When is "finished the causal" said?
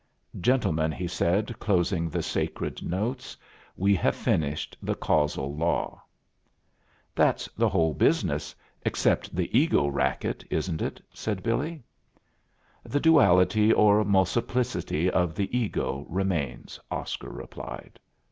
4.15-5.55